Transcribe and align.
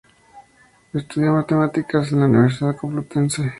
Estudió 0.93 1.31
matemáticas 1.31 2.11
en 2.11 2.21
la 2.21 2.25
Universidad 2.25 2.75
Complutense. 2.75 3.43